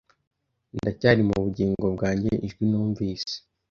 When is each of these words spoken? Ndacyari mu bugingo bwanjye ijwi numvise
Ndacyari 0.77 1.21
mu 1.29 1.35
bugingo 1.45 1.85
bwanjye 1.95 2.31
ijwi 2.45 2.63
numvise 2.71 3.33